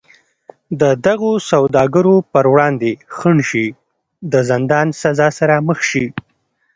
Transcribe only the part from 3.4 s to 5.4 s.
شي د زندان سزا